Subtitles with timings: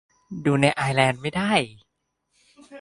[0.45, 1.53] ดูในไอร์แลนด์ไม่ได้